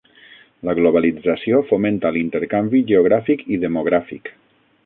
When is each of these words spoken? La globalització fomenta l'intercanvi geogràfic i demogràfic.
La 0.69 0.73
globalització 0.79 1.59
fomenta 1.73 2.13
l'intercanvi 2.17 2.83
geogràfic 2.93 3.47
i 3.57 3.63
demogràfic. 3.67 4.35